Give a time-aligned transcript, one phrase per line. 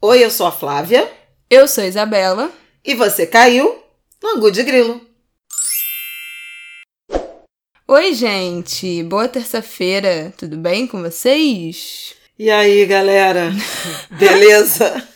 [0.00, 1.10] Oi, eu sou a Flávia.
[1.50, 2.50] Eu sou a Isabela.
[2.84, 3.82] E você caiu
[4.22, 5.00] no Angu de Grilo.
[7.86, 9.02] Oi, gente.
[9.02, 10.32] Boa terça-feira.
[10.36, 12.14] Tudo bem com vocês?
[12.38, 13.50] E aí, galera?
[14.10, 15.08] Beleza?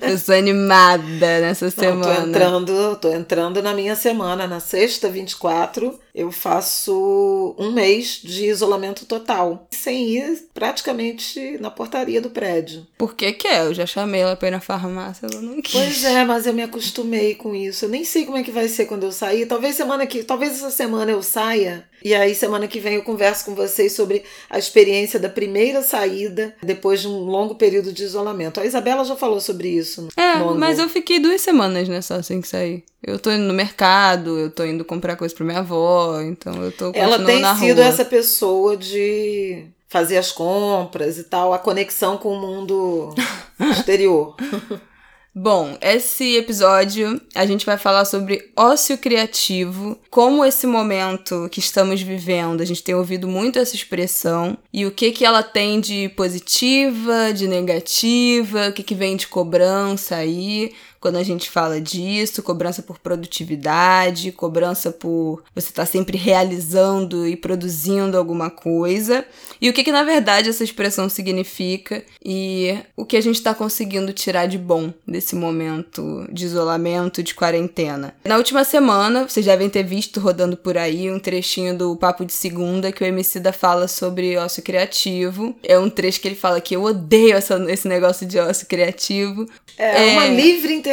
[0.00, 2.14] Eu sou animada nessa Não, semana.
[2.14, 8.46] tô entrando, tô entrando na minha semana, na sexta 24, eu faço um mês de
[8.46, 12.86] isolamento total, sem ir praticamente na portaria do prédio.
[12.98, 13.62] Por que que é?
[13.62, 15.72] Eu já chamei ela pra ir na farmácia, ela não quis.
[15.72, 17.84] Pois é, mas eu me acostumei com isso.
[17.84, 19.46] Eu nem sei como é que vai ser quando eu sair.
[19.46, 23.44] Talvez semana que, talvez essa semana eu saia e aí semana que vem eu converso
[23.44, 28.60] com vocês sobre a experiência da primeira saída depois de um longo período de isolamento.
[28.60, 30.08] A Isabela já falou sobre isso.
[30.16, 32.84] É, mas eu fiquei duas semanas, né, só que sair.
[33.02, 36.70] Eu tô indo no mercado, eu tô indo comprar coisa pra minha avó, então eu
[36.70, 42.32] tô Ela tem sido essa pessoa de fazer as compras e tal, a conexão com
[42.32, 43.14] o mundo
[43.72, 44.36] exterior.
[45.32, 52.02] Bom, esse episódio a gente vai falar sobre ócio criativo, como esse momento que estamos
[52.02, 56.08] vivendo, a gente tem ouvido muito essa expressão, e o que que ela tem de
[56.10, 62.42] positiva, de negativa, o que que vem de cobrança aí, quando a gente fala disso,
[62.42, 69.24] cobrança por produtividade, cobrança por você estar sempre realizando e produzindo alguma coisa,
[69.60, 73.54] e o que que na verdade essa expressão significa e o que a gente está
[73.54, 78.14] conseguindo tirar de bom desse momento de isolamento, de quarentena.
[78.24, 82.32] Na última semana, vocês devem ter visto rodando por aí um trechinho do Papo de
[82.32, 85.54] Segunda que o Emicida fala sobre ócio criativo.
[85.62, 89.48] É um trecho que ele fala que eu odeio essa- esse negócio de ócio criativo,
[89.78, 90.12] É, É.
[90.12, 90.89] uma livre interpretação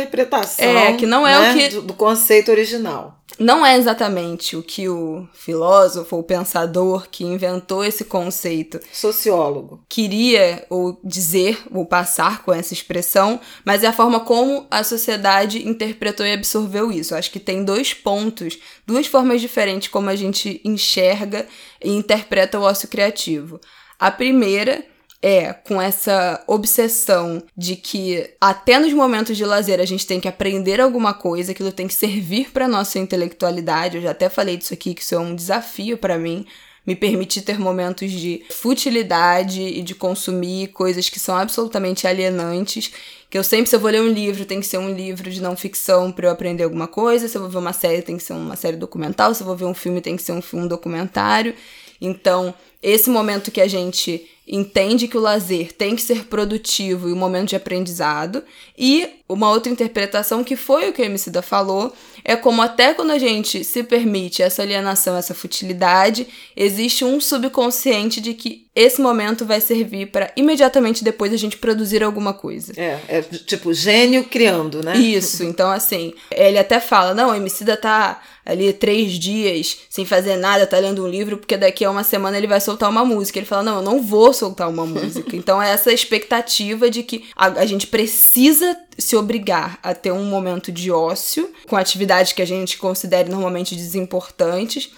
[0.63, 3.19] É, que não é o né, que- do, do conceito original.
[3.39, 9.83] não é exatamente o que o filósofo ou pensador que inventou esse conceito Sociólogo.
[9.89, 15.67] queria ou dizer ou passar com essa expressão, mas é a forma como a sociedade
[15.67, 17.13] interpretou e absorveu isso.
[17.13, 21.47] Eu acho que tem dois pontos, duas formas diferentes como a gente enxerga
[21.83, 23.59] e interpreta o ócio criativo.
[23.99, 24.83] A primeira
[25.21, 30.27] é com essa obsessão de que até nos momentos de lazer a gente tem que
[30.27, 33.97] aprender alguma coisa, aquilo tem que servir para nossa intelectualidade.
[33.97, 36.45] Eu já até falei disso aqui que isso é um desafio para mim
[36.87, 42.93] me permitir ter momentos de futilidade e de consumir coisas que são absolutamente alienantes.
[43.29, 45.41] Que eu sempre, se eu vou ler um livro, tem que ser um livro de
[45.41, 47.27] não ficção para eu aprender alguma coisa.
[47.27, 49.33] Se eu vou ver uma série, tem que ser uma série documental.
[49.33, 51.53] Se eu vou ver um filme, tem que ser um filme documentário.
[51.99, 57.13] Então, esse momento que a gente entende que o lazer tem que ser produtivo e
[57.13, 58.43] um momento de aprendizado.
[58.77, 61.93] E uma outra interpretação, que foi o que a Emicida falou,
[62.23, 68.21] é como até quando a gente se permite essa alienação, essa futilidade, existe um subconsciente
[68.21, 72.71] de que esse momento vai servir para imediatamente depois a gente produzir alguma coisa.
[72.77, 74.95] É, é tipo gênio criando, né?
[74.95, 80.37] Isso, então assim, ele até fala, não, a Emicida tá ali três dias sem fazer
[80.37, 83.39] nada, tá lendo um livro, porque daqui a uma semana ele vai soltar uma música.
[83.39, 85.35] Ele fala, não, eu não vou soltar uma música.
[85.35, 90.25] Então é essa expectativa de que a, a gente precisa se obrigar a ter um
[90.25, 94.91] momento de ócio, com atividades que a gente considere normalmente desimportantes,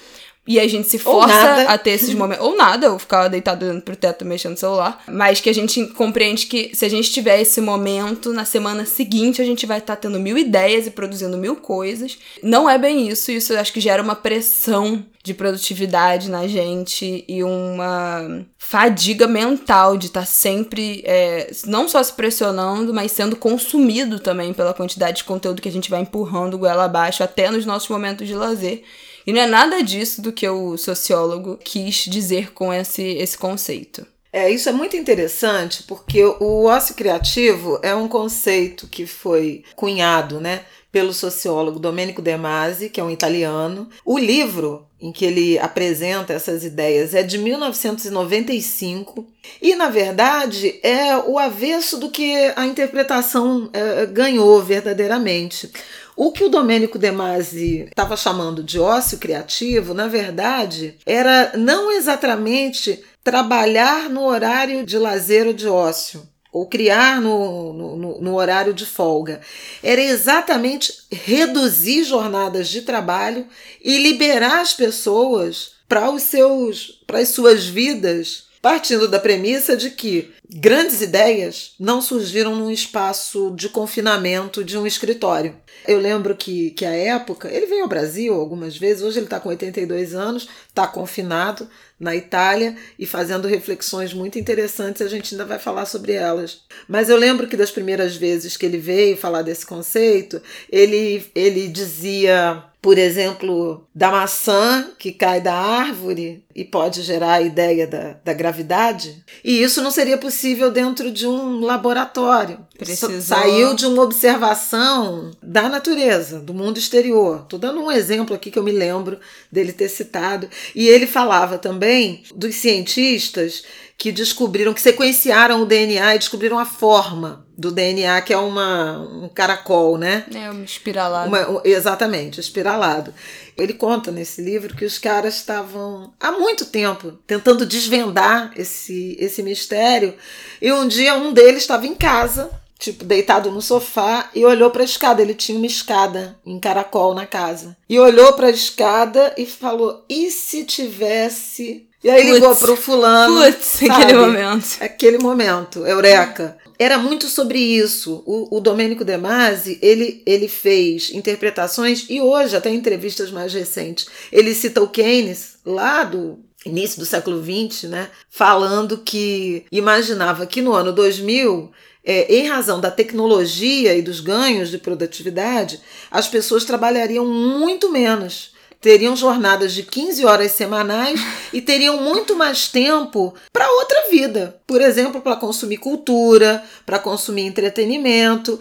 [0.50, 2.44] e a gente se força a ter esses momentos.
[2.44, 5.04] Ou nada, ou ficar deitado olhando pro teto mexendo no celular.
[5.08, 9.44] Mas que a gente compreende que se a gente tiver esse momento, na semana seguinte
[9.44, 12.18] a gente vai estar tendo mil ideias e produzindo mil coisas.
[12.42, 13.32] Não é bem isso.
[13.32, 19.98] Isso eu acho que gera uma pressão de produtividade na gente e uma fadiga mental
[19.98, 25.26] de estar sempre é, não só se pressionando, mas sendo consumido também pela quantidade de
[25.26, 28.84] conteúdo que a gente vai empurrando goela abaixo até nos nossos momentos de lazer.
[29.30, 34.04] E não é nada disso do que o sociólogo quis dizer com esse, esse conceito.
[34.34, 40.42] É, isso é muito interessante porque o ócio criativo é um conceito que foi cunhado,
[40.42, 43.88] né, pelo sociólogo Domenico De Masi, que é um italiano.
[44.04, 49.28] O livro em que ele apresenta essas ideias é de 1995
[49.62, 55.72] e, na verdade, é o avesso do que a interpretação eh, ganhou verdadeiramente.
[56.21, 61.89] O que o Domênico De Masi estava chamando de ócio criativo, na verdade, era não
[61.94, 68.74] exatamente trabalhar no horário de lazer ou de ócio, ou criar no, no, no, horário
[68.74, 69.39] de folga.
[69.81, 73.48] Era exatamente reduzir jornadas de trabalho
[73.81, 79.92] e liberar as pessoas para os seus para as suas vidas partindo da premissa de
[79.92, 85.56] que grandes ideias não surgiram num espaço de confinamento de um escritório.
[85.88, 89.40] Eu lembro que, que a época, ele veio ao Brasil algumas vezes, hoje ele está
[89.40, 91.70] com 82 anos, está confinado
[92.00, 96.62] na Itália e fazendo reflexões muito interessantes, a gente ainda vai falar sobre elas.
[96.88, 100.42] Mas eu lembro que das primeiras vezes que ele veio falar desse conceito,
[100.72, 107.42] ele, ele dizia por exemplo, da maçã que cai da árvore e pode gerar a
[107.42, 109.22] ideia da, da gravidade.
[109.44, 112.60] E isso não seria possível dentro de um laboratório.
[112.78, 113.22] Precisou...
[113.22, 117.42] Saiu de uma observação da natureza, do mundo exterior.
[117.44, 119.20] Estou dando um exemplo aqui que eu me lembro
[119.52, 120.50] dele ter citado.
[120.74, 123.64] E ele falava também dos cientistas
[124.00, 128.98] que descobriram, que sequenciaram o DNA e descobriram a forma do DNA, que é uma,
[128.98, 130.25] um caracol, né?
[130.34, 131.28] É, um espiralado.
[131.28, 133.13] Uma, exatamente, espiralado.
[133.57, 139.44] Ele conta nesse livro que os caras estavam há muito tempo tentando desvendar esse, esse
[139.44, 140.16] mistério.
[140.62, 142.50] E um dia um deles estava em casa,
[142.80, 145.22] tipo, deitado no sofá, e olhou para a escada.
[145.22, 147.75] Ele tinha uma escada em caracol na casa.
[147.90, 153.42] E olhou para a escada e falou: e se tivesse e aí ligou pro fulano.
[153.44, 154.78] Putz, aquele momento.
[154.80, 156.57] Aquele momento, eureka.
[156.78, 158.24] Era muito sobre isso.
[158.25, 163.54] O, o Domênico De Masi, ele, ele fez interpretações, e hoje, até em entrevistas mais
[163.54, 168.10] recentes, ele cita o Keynes, lá do início do século XX, né?
[168.30, 171.72] Falando que imaginava que no ano 2000
[172.04, 175.80] é, em razão da tecnologia e dos ganhos de produtividade,
[176.10, 181.20] as pessoas trabalhariam muito menos teriam jornadas de 15 horas semanais
[181.52, 184.60] e teriam muito mais tempo para outra vida.
[184.66, 188.60] Por exemplo, para consumir cultura, para consumir entretenimento.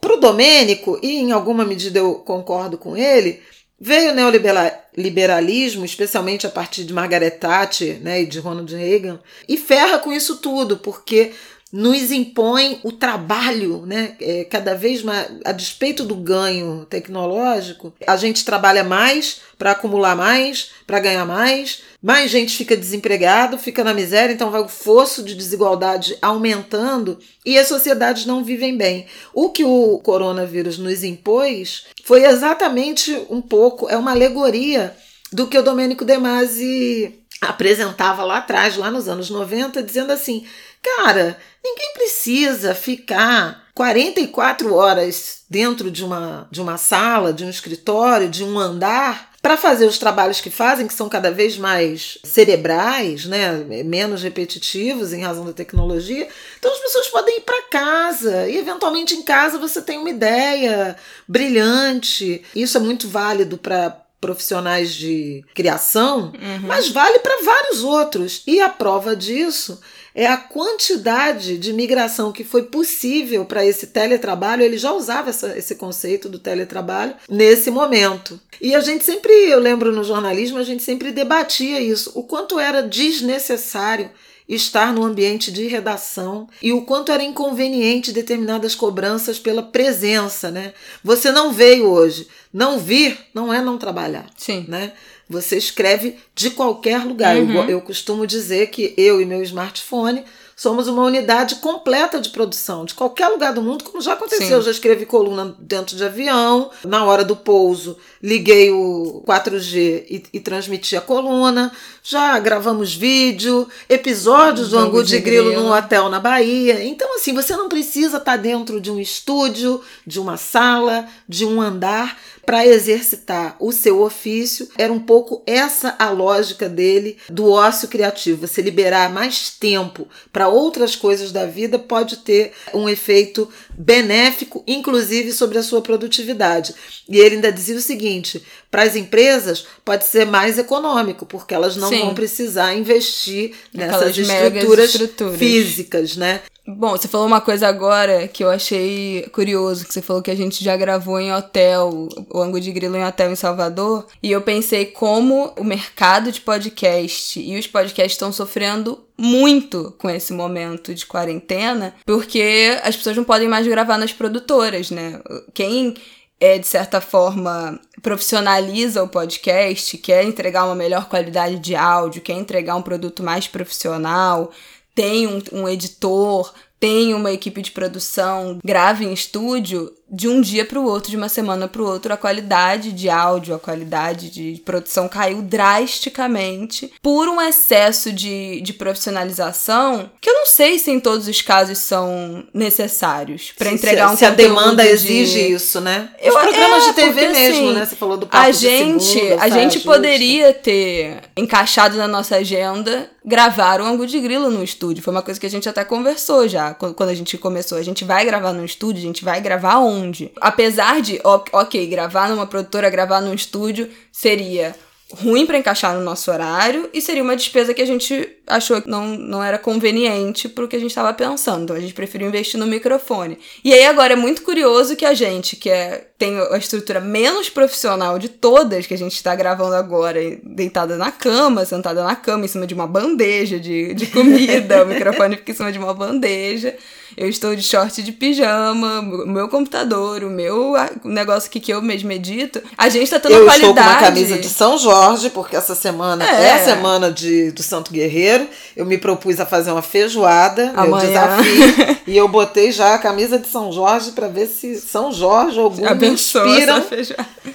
[0.00, 3.40] Para o Domênico, e em alguma medida eu concordo com ele,
[3.80, 9.56] veio o neoliberalismo, especialmente a partir de Margaret Thatcher né, e de Ronald Reagan, e
[9.56, 11.32] ferra com isso tudo, porque
[11.72, 14.16] nos impõe o trabalho, né?
[14.20, 20.16] É, cada vez mais, a despeito do ganho tecnológico, a gente trabalha mais para acumular
[20.16, 25.22] mais, para ganhar mais, mais gente fica desempregado, fica na miséria, então vai o fosso
[25.22, 29.06] de desigualdade aumentando e as sociedades não vivem bem.
[29.34, 34.96] O que o coronavírus nos impôs foi exatamente um pouco, é uma alegoria
[35.30, 40.46] do que o Domênico De Masi apresentava lá atrás, lá nos anos 90, dizendo assim:
[40.82, 48.28] Cara, ninguém precisa ficar 44 horas dentro de uma, de uma sala, de um escritório,
[48.28, 53.24] de um andar, para fazer os trabalhos que fazem, que são cada vez mais cerebrais,
[53.24, 53.52] né,
[53.84, 56.28] menos repetitivos em razão da tecnologia.
[56.58, 60.96] Então as pessoas podem ir para casa e eventualmente em casa você tem uma ideia
[61.26, 62.42] brilhante.
[62.54, 66.66] Isso é muito válido para profissionais de criação, uhum.
[66.66, 68.42] mas vale para vários outros.
[68.46, 69.80] E a prova disso
[70.14, 74.62] é a quantidade de migração que foi possível para esse teletrabalho.
[74.62, 78.40] Ele já usava essa, esse conceito do teletrabalho nesse momento.
[78.60, 82.58] E a gente sempre, eu lembro no jornalismo, a gente sempre debatia isso, o quanto
[82.58, 84.10] era desnecessário
[84.48, 90.72] estar no ambiente de redação e o quanto era inconveniente determinadas cobranças pela presença, né?
[91.04, 92.26] Você não veio hoje.
[92.50, 94.24] Não vir não é não trabalhar.
[94.36, 94.64] Sim.
[94.66, 94.92] Né?
[95.28, 97.36] Você escreve de qualquer lugar.
[97.36, 97.64] Uhum.
[97.64, 100.24] Eu, eu costumo dizer que eu e meu smartphone
[100.58, 104.48] somos uma unidade completa de produção, de qualquer lugar do mundo, como já aconteceu.
[104.48, 104.52] Sim.
[104.54, 110.24] Eu já escrevi coluna dentro de avião, na hora do pouso, liguei o 4G e,
[110.32, 111.70] e transmiti a coluna,
[112.02, 116.82] já gravamos vídeo, episódios do Angu de, Grilo, Grilo num hotel na Bahia.
[116.84, 121.62] Então, assim, você não precisa estar dentro de um estúdio, de uma sala, de um
[121.62, 124.66] andar para exercitar o seu ofício.
[124.78, 128.46] Era um pouco essa a lógica dele do ócio criativo.
[128.46, 135.30] Você liberar mais tempo para outras coisas da vida pode ter um efeito benéfico, inclusive
[135.30, 136.74] sobre a sua produtividade.
[137.06, 141.76] E ele ainda dizia o seguinte: para as empresas pode ser mais econômico, porque elas
[141.76, 142.00] não Sim.
[142.00, 146.40] vão precisar investir nessas estruturas, estruturas físicas, né?
[146.70, 150.36] Bom, você falou uma coisa agora que eu achei curioso, que você falou que a
[150.36, 154.42] gente já gravou em hotel, o Ango de Grilo em hotel em Salvador, e eu
[154.42, 160.94] pensei como o mercado de podcast e os podcasts estão sofrendo muito com esse momento
[160.94, 165.22] de quarentena, porque as pessoas não podem mais gravar nas produtoras, né?
[165.54, 165.94] Quem
[166.40, 172.34] é, de certa forma, profissionaliza o podcast, quer entregar uma melhor qualidade de áudio, quer
[172.34, 174.52] entregar um produto mais profissional,
[174.98, 180.64] tem um, um editor, tem uma equipe de produção, grave em estúdio, de um dia
[180.64, 184.30] para o outro, de uma semana para o outro, a qualidade de áudio, a qualidade
[184.30, 190.90] de produção caiu drasticamente por um excesso de, de profissionalização que eu não sei se
[190.90, 194.88] em todos os casos são necessários para entregar se, um se a demanda de...
[194.88, 196.10] exige isso, né?
[196.20, 197.86] Eu, Os programas é, de TV porque, mesmo, assim, né?
[197.86, 199.90] Você falou do papo a de gente, segunda, a gente justa.
[199.90, 205.02] poderia ter encaixado na nossa agenda gravar o Angu de Grilo no estúdio.
[205.02, 207.76] Foi uma coisa que a gente até conversou já quando a gente começou.
[207.76, 209.97] A gente vai gravar no estúdio, a gente vai gravar onde?
[210.40, 214.74] Apesar de, ok, gravar numa produtora, gravar num estúdio seria
[215.10, 218.88] ruim para encaixar no nosso horário e seria uma despesa que a gente achou que
[218.88, 221.62] não, não era conveniente pro que a gente estava pensando.
[221.62, 223.38] Então a gente preferiu investir no microfone.
[223.64, 227.48] E aí agora é muito curioso que a gente, que é, tem a estrutura menos
[227.48, 232.44] profissional de todas que a gente está gravando agora, deitada na cama, sentada na cama,
[232.44, 235.94] em cima de uma bandeja de, de comida, o microfone fica em cima de uma
[235.94, 236.76] bandeja.
[237.16, 240.74] Eu estou de short de pijama, o meu computador, o meu
[241.04, 242.60] negócio aqui que eu mesmo edito.
[242.76, 243.64] A gente tá tendo eu qualidade.
[243.64, 247.10] Eu estou com uma camisa de São Jorge, porque essa semana é, é a semana
[247.10, 248.46] de, do Santo Guerreiro.
[248.76, 250.86] Eu me propus a fazer uma feijoada, Amanhã.
[250.86, 251.98] meu desafio.
[252.06, 255.64] e eu botei já a camisa de São Jorge para ver se São Jorge ou
[255.64, 256.84] algum me inspiram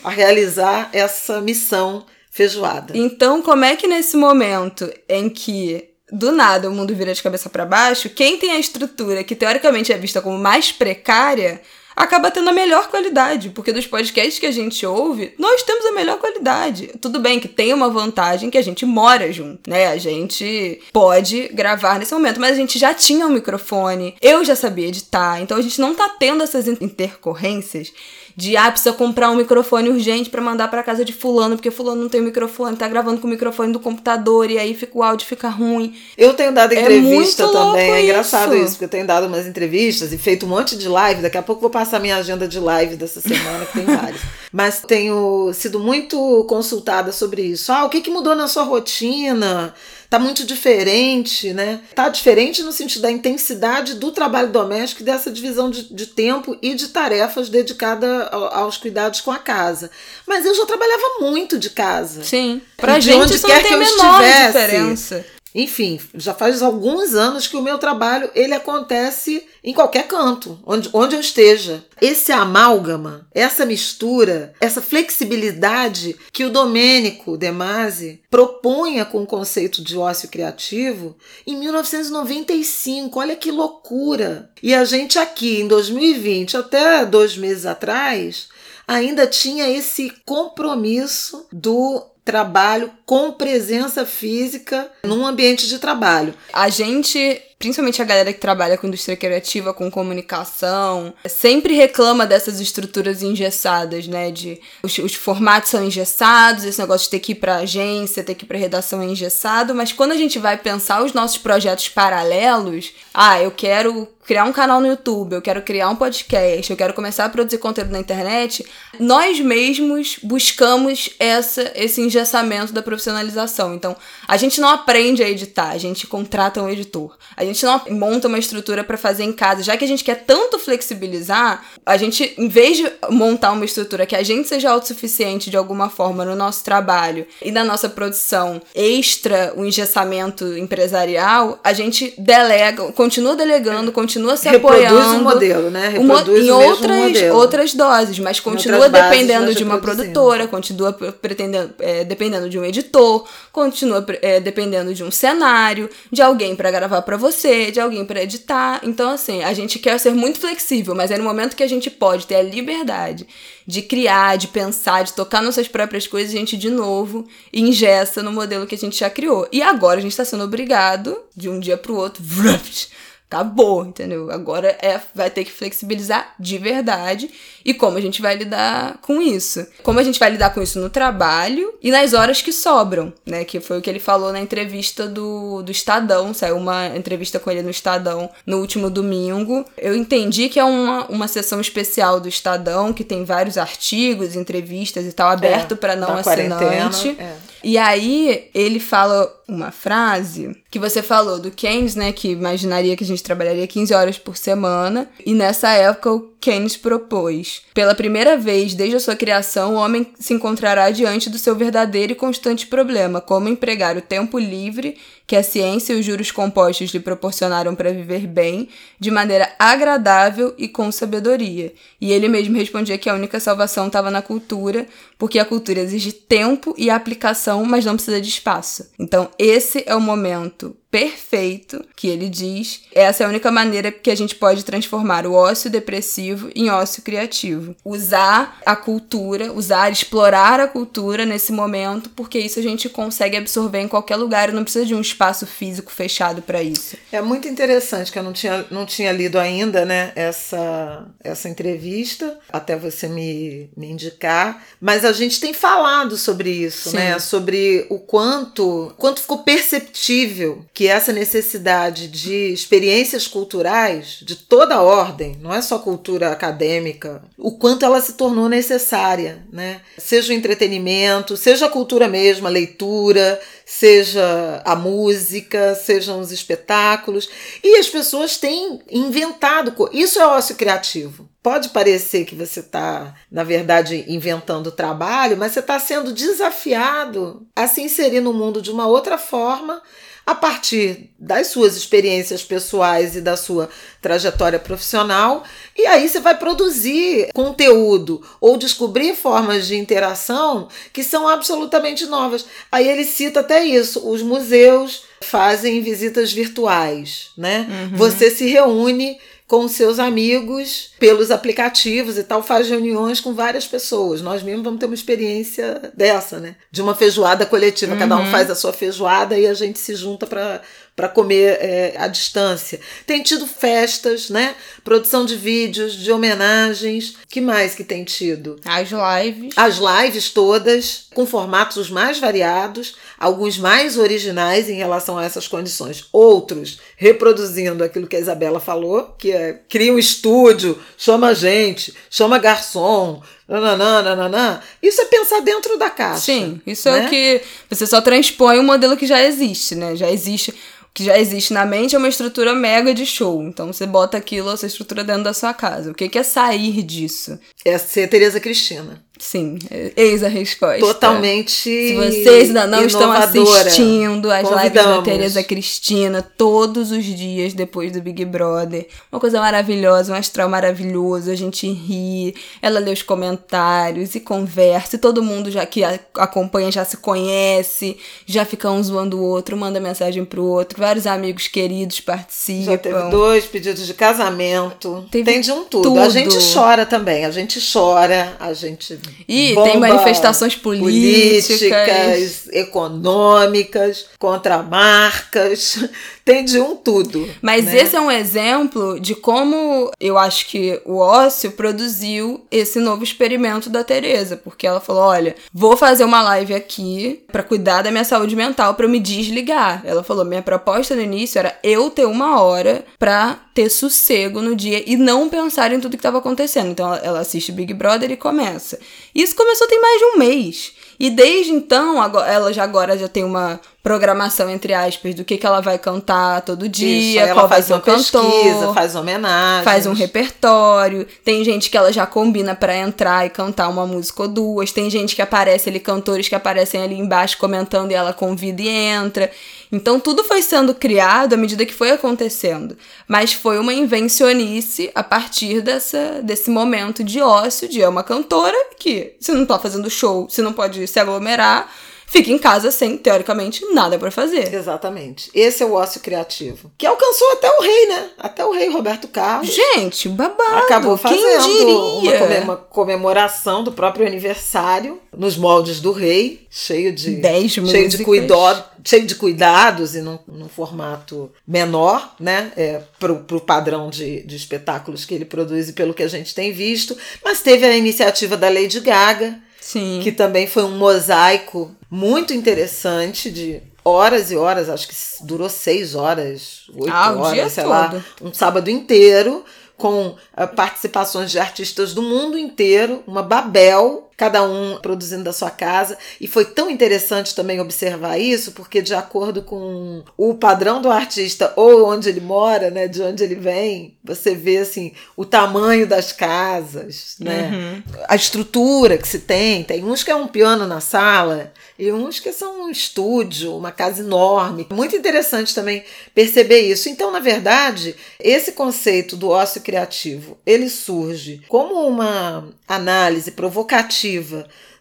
[0.03, 2.98] a realizar essa missão feijoada.
[2.98, 7.50] Então, como é que nesse momento em que do nada o mundo vira de cabeça
[7.50, 11.62] para baixo, quem tem a estrutura que teoricamente é vista como mais precária
[11.95, 15.91] acaba tendo a melhor qualidade, porque dos podcasts que a gente ouve, nós temos a
[15.91, 16.91] melhor qualidade.
[17.00, 19.88] Tudo bem que tem uma vantagem que a gente mora junto, né?
[19.88, 24.55] A gente pode gravar nesse momento, mas a gente já tinha um microfone, eu já
[24.55, 27.93] sabia editar, então a gente não tá tendo essas intercorrências
[28.36, 32.02] de ah, precisa comprar um microfone urgente para mandar para casa de fulano, porque fulano
[32.02, 35.28] não tem microfone, tá gravando com o microfone do computador e aí fica o áudio
[35.28, 35.96] fica ruim.
[36.18, 38.06] Eu tenho dado entrevista é também, é isso.
[38.06, 41.38] engraçado isso, porque eu tenho dado umas entrevistas e feito um monte de live, daqui
[41.38, 44.22] a pouco vou passar minha agenda de live dessa semana, que tem várias.
[44.52, 47.72] Mas tenho sido muito consultada sobre isso.
[47.72, 49.74] Ah, o que, que mudou na sua rotina?
[50.13, 51.79] Tá muito diferente, né?
[51.96, 56.55] Tá diferente no sentido da intensidade do trabalho doméstico e dessa divisão de, de tempo
[56.62, 59.89] e de tarefas dedicada aos cuidados com a casa.
[60.27, 62.24] Mas eu já trabalhava muito de casa.
[62.24, 62.62] Sim.
[62.77, 65.25] Pra de gente onde isso quer não tem que a menor estivesse, diferença.
[65.55, 70.89] Enfim, já faz alguns anos que o meu trabalho ele acontece em qualquer canto, onde,
[70.91, 71.86] onde eu esteja.
[72.01, 79.83] Esse amálgama, essa mistura, essa flexibilidade que o Domênico De Masi propunha com o conceito
[79.83, 83.19] de ócio criativo em 1995.
[83.19, 84.50] Olha que loucura!
[84.62, 88.50] E a gente aqui em 2020, até dois meses atrás,
[88.88, 96.34] ainda tinha esse compromisso do trabalho com presença física num ambiente de trabalho.
[96.51, 102.60] A gente principalmente a galera que trabalha com indústria criativa, com comunicação, sempre reclama dessas
[102.60, 104.32] estruturas engessadas, né?
[104.32, 108.36] De os, os, formatos são engessados, esse negócio de ter que ir pra agência, ter
[108.36, 111.88] que ir pra redação é engessado, mas quando a gente vai pensar os nossos projetos
[111.88, 116.77] paralelos, ah, eu quero criar um canal no YouTube, eu quero criar um podcast, eu
[116.77, 118.65] quero começar a produzir conteúdo na internet,
[119.00, 123.74] nós mesmos buscamos essa, esse engessamento da profissionalização.
[123.74, 123.96] Então,
[124.27, 127.18] a gente não aprende a editar, a gente contrata um editor.
[127.36, 129.63] A gente não monta uma estrutura para fazer em casa.
[129.63, 134.06] Já que a gente quer tanto flexibilizar, a gente, em vez de montar uma estrutura
[134.06, 138.62] que a gente seja autossuficiente de alguma forma no nosso trabalho e na nossa produção
[138.74, 145.20] extra o engessamento empresarial, a gente delega, continua delegando, continua se Reproduz apoiando.
[145.20, 145.89] o modelo, né?
[145.89, 147.38] Reproduz em o outras, modelo.
[147.38, 153.25] outras doses, mas continua dependendo de uma produtora, continua pretendendo, é, dependendo de um editor,
[153.51, 158.24] continua é, dependendo de um cenário, de alguém para gravar para você, de alguém para
[158.24, 158.82] editar.
[158.84, 161.89] Então, assim, a gente quer ser muito flexível, mas é no momento que a gente
[161.89, 163.27] pode ter a liberdade
[163.65, 168.32] de criar, de pensar, de tocar nossas próprias coisas, a gente de novo ingessa no
[168.32, 169.48] modelo que a gente já criou.
[169.51, 172.24] E agora a gente está sendo obrigado, de um dia para o outro,
[173.34, 174.32] acabou, entendeu?
[174.32, 177.30] Agora é vai ter que flexibilizar de verdade
[177.66, 179.66] e como a gente vai lidar com isso.
[179.82, 183.44] Como a gente vai lidar com isso no trabalho e nas horas que sobram, né?
[183.44, 187.50] Que foi o que ele falou na entrevista do, do Estadão, saiu uma entrevista com
[187.50, 189.66] ele no Estadão no último domingo.
[189.78, 195.06] Eu entendi que é uma, uma sessão especial do Estadão, que tem vários artigos, entrevistas
[195.06, 197.16] e tal, aberto é, para não assinante.
[197.20, 197.52] É.
[197.63, 203.03] E aí ele fala uma frase que você falou do Keynes, né, que imaginaria que
[203.03, 207.62] a gente trabalharia 15 horas por semana, e nessa época o Keynes propôs.
[207.74, 212.13] Pela primeira vez desde a sua criação, o homem se encontrará diante do seu verdadeiro
[212.13, 216.91] e constante problema, como empregar o tempo livre que a ciência e os juros compostos
[216.91, 218.67] lhe proporcionaram para viver bem,
[219.00, 221.74] de maneira agradável e com sabedoria.
[222.01, 224.86] E ele mesmo respondia que a única salvação estava na cultura,
[225.17, 228.89] porque a cultura exige tempo e aplicação, mas não precisa de espaço.
[228.98, 232.83] Então, esse é o momento perfeito que ele diz.
[232.93, 237.01] Essa é a única maneira que a gente pode transformar o ócio depressivo em ócio
[237.01, 237.75] criativo.
[237.83, 243.79] Usar a cultura, usar, explorar a cultura nesse momento, porque isso a gente consegue absorver
[243.79, 246.95] em qualquer lugar e não precisa de um espaço físico fechado para isso.
[247.12, 252.38] É muito interessante que eu não tinha, não tinha lido ainda, né, essa, essa entrevista,
[252.51, 256.97] até você me, me indicar, mas a gente tem falado sobre isso, Sim.
[256.97, 264.36] né, sobre o quanto, quanto ficou perceptível que que essa necessidade de experiências culturais de
[264.36, 269.80] toda ordem, não é só cultura acadêmica, o quanto ela se tornou necessária, né?
[269.98, 277.30] Seja o entretenimento, seja a cultura mesmo, a leitura, seja a música, sejam os espetáculos.
[277.63, 279.74] E as pessoas têm inventado.
[279.94, 281.30] Isso é ócio criativo.
[281.42, 287.70] Pode parecer que você está, na verdade, inventando trabalho, mas você está sendo desafiado a
[287.70, 289.82] se inserir no mundo de uma outra forma
[290.25, 293.70] a partir das suas experiências pessoais e da sua
[294.01, 295.44] trajetória profissional,
[295.77, 302.46] e aí você vai produzir conteúdo ou descobrir formas de interação que são absolutamente novas.
[302.72, 307.68] Aí ele cita até isso: os museus fazem visitas virtuais, né?
[307.70, 307.98] Uhum.
[307.98, 314.21] Você se reúne com seus amigos pelos aplicativos e tal, faz reuniões com várias pessoas.
[314.21, 316.55] Nós mesmos vamos ter uma experiência dessa, né?
[316.71, 317.93] De uma feijoada coletiva.
[317.93, 318.00] Uhum.
[318.00, 318.31] Cada um uhum.
[318.31, 320.62] faz a sua feijoada e a gente se junta para
[320.95, 322.79] para comer é, à distância.
[323.05, 324.55] Tem tido festas, né?
[324.83, 327.15] Produção de vídeos, de homenagens.
[327.27, 328.59] Que mais que tem tido?
[328.63, 329.53] As lives.
[329.55, 336.05] As lives todas, com formatos mais variados, alguns mais originais em relação a essas condições.
[336.12, 342.38] Outros reproduzindo aquilo que a Isabela falou, que é cria um estúdio, chama gente, chama
[342.38, 344.62] garçom, Nananã, nananã.
[344.81, 346.21] Isso é pensar dentro da caixa.
[346.21, 347.00] Sim, isso né?
[347.00, 347.41] é o que.
[347.69, 349.95] Você só transpõe um modelo que já existe, né?
[349.95, 350.53] Já existe
[350.93, 353.41] que já existe na mente é uma estrutura mega de show.
[353.43, 355.91] Então você bota aquilo, essa estrutura dentro da sua casa.
[355.91, 357.39] O que é sair disso?
[357.65, 359.03] É ser Tereza Cristina.
[359.20, 359.60] Sim,
[359.96, 360.79] eis a resposta.
[360.79, 361.70] Totalmente.
[361.70, 364.63] Se vocês ainda não estão assistindo as Convidamos.
[364.63, 370.15] lives da Tereza Cristina todos os dias depois do Big Brother, uma coisa maravilhosa, um
[370.15, 375.63] astral maravilhoso, a gente ri, ela lê os comentários e conversa, e todo mundo já
[375.63, 375.84] que
[376.15, 381.06] acompanha já se conhece, já fica um zoando o outro, manda mensagem pro outro, vários
[381.06, 382.71] amigos queridos participam.
[382.71, 385.84] Já teve dois pedidos de casamento, teve tem de um tudo.
[385.84, 385.99] tudo.
[385.99, 391.48] A gente chora também, a gente chora, a gente e tem manifestações políticas.
[391.48, 395.78] políticas, econômicas, contra marcas,
[396.25, 397.27] tem de um tudo.
[397.41, 397.81] Mas né?
[397.81, 403.69] esse é um exemplo de como eu acho que o ócio produziu esse novo experimento
[403.69, 408.05] da Tereza, porque ela falou: olha, vou fazer uma live aqui para cuidar da minha
[408.05, 409.81] saúde mental, para eu me desligar.
[409.86, 414.55] Ela falou: minha proposta no início era eu ter uma hora para ter sossego no
[414.55, 416.69] dia e não pensar em tudo que estava acontecendo.
[416.69, 418.79] Então ela assiste Big Brother e começa.
[419.13, 420.73] Isso começou tem mais de um mês.
[421.04, 425.46] E desde então, ela já agora já tem uma programação, entre aspas, do que, que
[425.46, 428.74] ela vai cantar todo dia, Isso, qual vai ser o cantor.
[428.74, 429.66] Faz homenagem.
[429.66, 431.06] Faz um repertório.
[431.26, 434.72] Tem gente que ela já combina para entrar e cantar uma música ou duas.
[434.72, 438.70] Tem gente que aparece ali, cantores que aparecem ali embaixo comentando e ela convida e
[438.70, 439.30] entra.
[439.73, 442.77] Então tudo foi sendo criado à medida que foi acontecendo.
[443.07, 448.55] Mas foi uma invencionice a partir dessa, desse momento de ócio, de é uma cantora
[448.77, 451.73] que, se não tá fazendo show, se não pode se aglomerar,
[452.13, 454.54] fica em casa sem, teoricamente, nada para fazer.
[454.54, 455.32] Exatamente.
[455.34, 456.71] Esse é o ócio criativo.
[456.78, 458.10] Que alcançou até o rei, né?
[458.19, 459.52] Até o rei Roberto Carlos.
[459.52, 460.58] Gente, babado.
[460.58, 462.04] Acabou fazendo
[462.43, 468.63] uma comemoração do próprio aniversário nos moldes do rei, cheio de Dez cheio de cuidado,
[468.84, 472.52] cheio de cuidados e num, num formato menor, né?
[472.56, 476.36] É, pro, pro padrão de, de espetáculos que ele produz e pelo que a gente
[476.36, 476.95] tem visto.
[477.23, 480.02] Mas teve a iniciativa da Lady Gaga, Sim.
[480.04, 484.95] que também foi um mosaico muito interessante de horas e horas, acho que
[485.26, 487.71] durou seis horas, oito ah, horas, sei todo.
[487.71, 489.43] lá, um sábado inteiro,
[489.78, 495.49] com uh, participações de artistas do mundo inteiro, uma Babel cada um produzindo da sua
[495.49, 495.97] casa.
[496.19, 501.52] E foi tão interessante também observar isso, porque de acordo com o padrão do artista
[501.56, 506.12] ou onde ele mora, né, de onde ele vem, você vê assim o tamanho das
[506.12, 507.84] casas, né, uhum.
[508.08, 509.63] a estrutura que se tem.
[509.63, 513.71] Tem uns que é um piano na sala e uns que são um estúdio, uma
[513.71, 514.67] casa enorme.
[514.71, 516.88] Muito interessante também perceber isso.
[516.89, 524.03] Então, na verdade, esse conceito do ócio criativo, ele surge como uma análise provocativa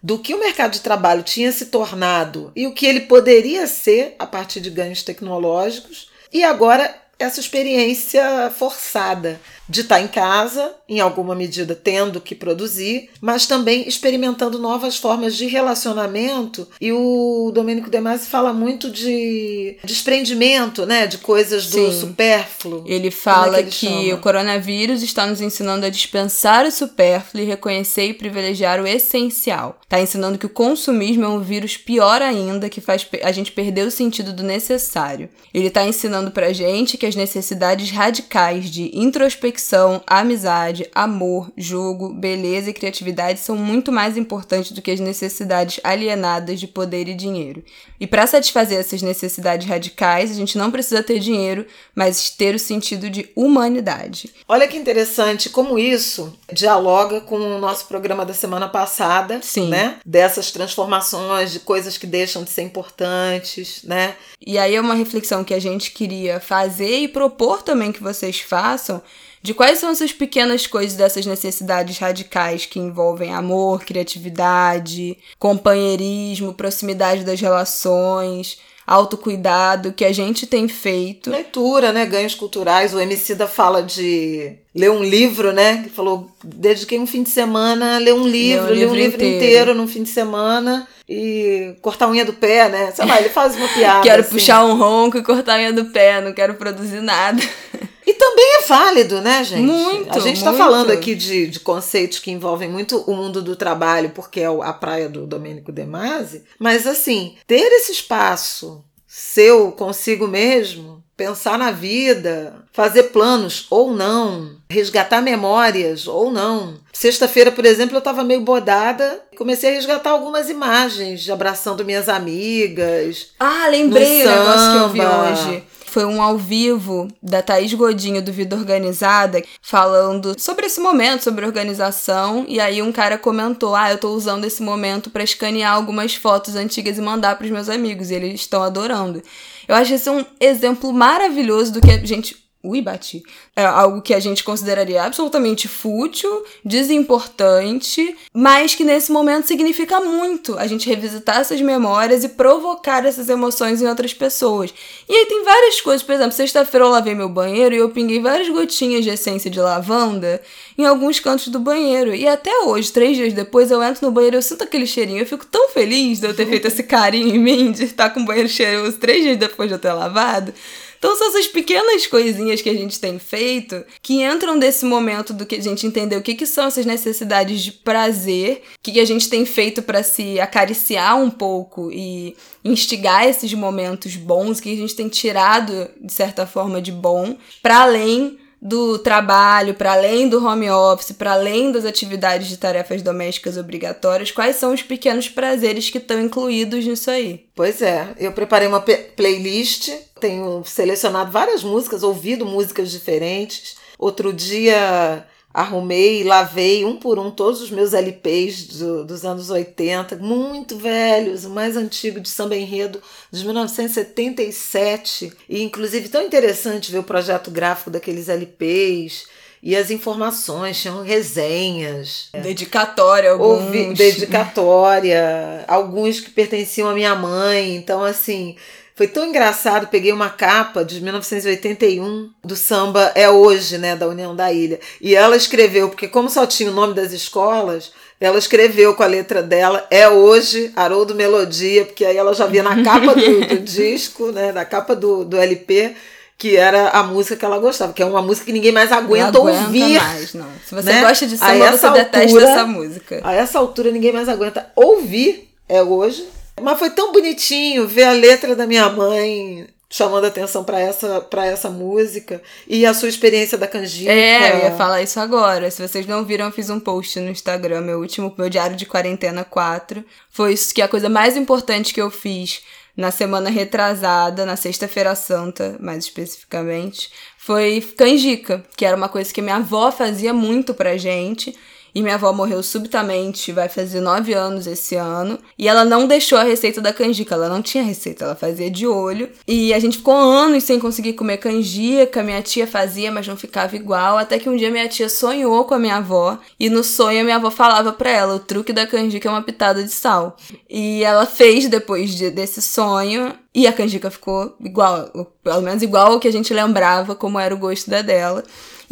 [0.03, 4.17] do que o mercado de trabalho tinha se tornado e o que ele poderia ser
[4.19, 6.11] a partir de ganhos tecnológicos.
[6.33, 9.41] E agora essa experiência forçada
[9.73, 15.35] de estar em casa, em alguma medida tendo que produzir, mas também experimentando novas formas
[15.35, 16.69] de relacionamento.
[16.79, 22.01] E o Domênico De Masi fala muito de desprendimento, né, de coisas do Sim.
[22.01, 22.85] supérfluo.
[22.87, 27.47] Ele fala é que, que o coronavírus está nos ensinando a dispensar o supérfluo e
[27.47, 29.79] reconhecer e privilegiar o essencial.
[29.83, 33.87] Está ensinando que o consumismo é um vírus pior ainda que faz a gente perder
[33.87, 35.31] o sentido do necessário.
[35.55, 42.13] Ele está ensinando pra gente que as necessidades radicais de introspecção conexão, amizade, amor, jogo,
[42.13, 47.15] beleza e criatividade são muito mais importantes do que as necessidades alienadas de poder e
[47.15, 47.63] dinheiro.
[48.01, 52.59] E para satisfazer essas necessidades radicais, a gente não precisa ter dinheiro, mas ter o
[52.59, 54.31] sentido de humanidade.
[54.49, 59.69] Olha que interessante como isso dialoga com o nosso programa da semana passada, Sim.
[59.69, 59.97] né?
[60.05, 64.17] Dessas transformações de coisas que deixam de ser importantes, né?
[64.45, 68.41] E aí é uma reflexão que a gente queria fazer e propor também que vocês
[68.41, 69.01] façam
[69.43, 77.25] de quais são essas pequenas coisas dessas necessidades radicais que envolvem amor, criatividade, companheirismo, proximidade
[77.25, 81.31] das relações, autocuidado que a gente tem feito.
[81.31, 82.07] Leitura, né?
[82.07, 82.95] Ganhos culturais.
[82.95, 85.83] O MC da fala de ler um livro, né?
[85.83, 88.97] Que falou, dediquei um fim de semana a ler um livro, ler um, livro, um
[88.97, 89.37] livro inteiro.
[89.37, 92.93] inteiro num fim de semana e cortar a unha do pé, né?
[92.93, 94.03] Sei lá, ele faz uma piada.
[94.03, 94.31] quero assim.
[94.31, 97.43] puxar um ronco e cortar a unha do pé, não quero produzir nada.
[98.07, 99.63] E também é válido, né, gente?
[99.63, 100.17] Muito.
[100.17, 104.11] A gente está falando aqui de, de conceitos que envolvem muito o mundo do trabalho,
[104.11, 110.27] porque é a praia do Domênico De Masi, mas assim, ter esse espaço seu consigo
[110.27, 116.79] mesmo, pensar na vida, fazer planos ou não, resgatar memórias ou não.
[116.93, 121.85] Sexta-feira, por exemplo, eu estava meio bodada e comecei a resgatar algumas imagens de abraçando
[121.85, 123.33] minhas amigas.
[123.39, 128.23] Ah, lembrei o negócio que eu vi hoje foi um ao vivo da Thaís Godinho
[128.23, 132.47] do Vida Organizada, falando sobre esse momento, sobre organização.
[132.49, 136.57] E aí um cara comentou: Ah, eu tô usando esse momento para escanear algumas fotos
[136.57, 138.11] antigas e mandar para os meus amigos.
[138.11, 139.23] E eles estão adorando.
[139.69, 143.25] Eu acho esse um exemplo maravilhoso do que a gente Ui, bati.
[143.57, 150.57] É algo que a gente consideraria absolutamente fútil, desimportante, mas que nesse momento significa muito
[150.57, 154.73] a gente revisitar essas memórias e provocar essas emoções em outras pessoas.
[155.09, 158.21] E aí tem várias coisas, por exemplo, sexta-feira eu lavei meu banheiro e eu pinguei
[158.21, 160.41] várias gotinhas de essência de lavanda
[160.79, 162.15] em alguns cantos do banheiro.
[162.15, 165.27] E até hoje, três dias depois, eu entro no banheiro, eu sinto aquele cheirinho, eu
[165.27, 168.25] fico tão feliz de eu ter feito esse carinho em mim, de estar com o
[168.25, 170.55] banheiro cheiroso três dias depois de eu ter lavado.
[171.03, 175.45] Então são essas pequenas coisinhas que a gente tem feito que entram desse momento do
[175.45, 179.05] que a gente entender o que, que são essas necessidades de prazer, o que, a
[179.05, 184.77] gente tem feito para se acariciar um pouco e instigar esses momentos bons, que a
[184.77, 190.47] gente tem tirado de certa forma de bom, para além do trabalho, para além do
[190.47, 195.91] home office, para além das atividades de tarefas domésticas obrigatórias, quais são os pequenos prazeres
[195.91, 197.47] que estão incluídos nisso aí?
[197.57, 203.75] Pois é, eu preparei uma playlist, tenho selecionado várias músicas, ouvido músicas diferentes.
[203.99, 210.17] Outro dia arrumei, lavei um por um todos os meus LPs do, dos anos 80,
[210.17, 216.99] muito velhos, o mais antigo de samba enredo de 1977, e inclusive tão interessante ver
[216.99, 219.27] o projeto gráfico daqueles LPs
[219.63, 222.31] e as informações, tinham resenhas.
[222.33, 223.63] Dedicatória, alguns.
[223.63, 227.77] Ouvi, dedicatória, alguns que pertenciam à minha mãe.
[227.77, 228.57] Então, assim,
[229.03, 234.37] foi tão engraçado, peguei uma capa de 1981 do samba É Hoje, né, da União
[234.37, 234.79] da Ilha.
[235.01, 239.07] E ela escreveu, porque como só tinha o nome das escolas, ela escreveu com a
[239.07, 243.59] letra dela É Hoje, Haroldo Melodia, porque aí ela já via na capa do, do
[243.59, 245.97] disco, né, na capa do, do LP,
[246.39, 249.33] que era a música que ela gostava, que é uma música que ninguém mais aguenta,
[249.33, 250.01] não aguenta ouvir.
[250.01, 250.47] Mais, não.
[250.65, 251.01] Se você né?
[251.01, 253.21] gosta de samba, você altura, detesta essa música.
[253.25, 256.25] A essa altura ninguém mais aguenta ouvir É Hoje,
[256.61, 261.45] mas foi tão bonitinho ver a letra da minha mãe chamando atenção para essa, pra
[261.45, 262.41] essa música.
[262.67, 264.11] E a sua experiência da canjica.
[264.11, 265.71] É, eu ia falar isso agora.
[265.71, 268.87] Se vocês não viram, eu fiz um post no Instagram, meu último, meu diário de
[268.87, 270.03] quarentena 4.
[270.31, 272.63] Foi isso que a coisa mais importante que eu fiz
[272.97, 279.43] na semana retrasada, na sexta-feira santa, mais especificamente, foi canjica, que era uma coisa que
[279.43, 281.57] minha avó fazia muito pra gente.
[281.95, 285.39] E minha avó morreu subitamente, vai fazer nove anos esse ano.
[285.59, 288.87] E ela não deixou a receita da canjica, ela não tinha receita, ela fazia de
[288.87, 289.29] olho.
[289.47, 293.77] E a gente ficou anos sem conseguir comer canjica, minha tia fazia, mas não ficava
[293.77, 294.17] igual.
[294.17, 296.39] Até que um dia minha tia sonhou com a minha avó.
[296.59, 299.43] E no sonho a minha avó falava pra ela: o truque da canjica é uma
[299.43, 300.37] pitada de sal.
[300.69, 303.35] E ela fez depois de, desse sonho.
[303.55, 305.11] E a canjica ficou igual,
[305.45, 308.43] pelo menos igual ao que a gente lembrava como era o gosto da dela.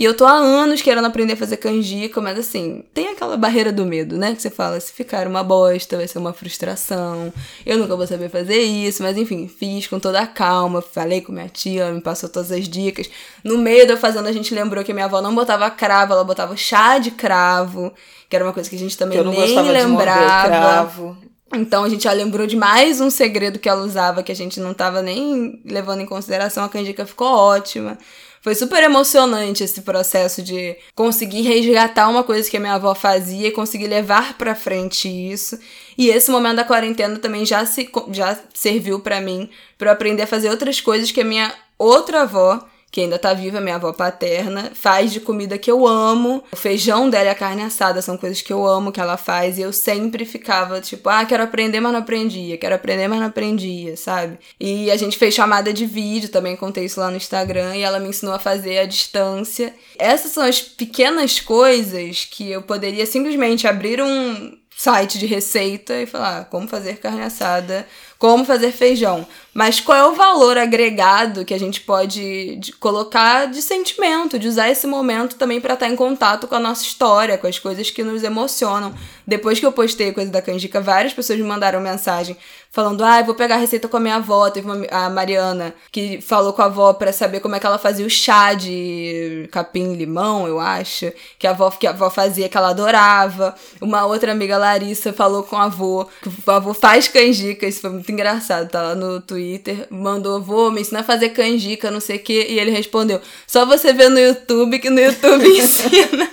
[0.01, 3.71] E eu tô há anos querendo aprender a fazer canjica, mas assim, tem aquela barreira
[3.71, 4.35] do medo, né?
[4.35, 7.31] Que você fala, se ficar uma bosta, vai ser uma frustração.
[7.67, 11.33] Eu nunca vou saber fazer isso, mas enfim, fiz com toda a calma, falei com
[11.33, 13.11] minha tia, ela me passou todas as dicas.
[13.45, 16.57] No meio da fazenda, a gente lembrou que minha avó não botava cravo, ela botava
[16.57, 17.93] chá de cravo,
[18.27, 21.15] que era uma coisa que a gente também nem lembrava.
[21.53, 24.61] Então a gente já lembrou de mais um segredo que ela usava que a gente
[24.61, 26.65] não tava nem levando em consideração.
[26.65, 27.99] A canjica ficou ótima.
[28.43, 33.49] Foi super emocionante esse processo de conseguir resgatar uma coisa que a minha avó fazia
[33.49, 35.59] e conseguir levar para frente isso.
[35.99, 40.27] E esse momento da quarentena também já se já serviu para mim para aprender a
[40.27, 44.73] fazer outras coisas que a minha outra avó que ainda tá viva, minha avó paterna,
[44.75, 46.43] faz de comida que eu amo.
[46.51, 49.59] O feijão dela e a carne assada são coisas que eu amo que ela faz.
[49.59, 52.59] E eu sempre ficava tipo, ah, quero aprender, mas não aprendia.
[52.59, 54.39] Quero aprender, mas não aprendia, sabe?
[54.59, 57.77] E a gente fez chamada de vídeo, também contei isso lá no Instagram.
[57.77, 59.73] E ela me ensinou a fazer à distância.
[59.97, 66.07] Essas são as pequenas coisas que eu poderia simplesmente abrir um site de receita e
[66.07, 67.87] falar ah, como fazer carne assada
[68.21, 69.27] como fazer feijão.
[69.53, 74.47] Mas qual é o valor agregado que a gente pode de colocar de sentimento, de
[74.47, 77.59] usar esse momento também para estar tá em contato com a nossa história, com as
[77.59, 78.95] coisas que nos emocionam.
[79.27, 82.37] Depois que eu postei a coisa da canjica, várias pessoas me mandaram mensagem
[82.71, 84.49] falando: "Ah, vou pegar a receita com a minha avó".
[84.51, 87.79] Teve uma, a Mariana que falou com a avó para saber como é que ela
[87.79, 92.49] fazia o chá de capim limão, eu acho, que a avó que a avó fazia
[92.49, 93.55] que ela adorava.
[93.81, 97.91] Uma outra amiga Larissa falou com a avô que o avô faz canjica, isso foi
[97.91, 102.01] muito muito engraçado, tá lá no Twitter, mandou, vou me ensinar a fazer canjica, não
[102.01, 106.31] sei o que, e ele respondeu, só você vê no YouTube, que no YouTube ensina.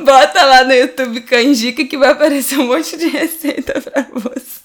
[0.00, 4.64] Bota lá no YouTube canjica que vai aparecer um monte de receita pra você.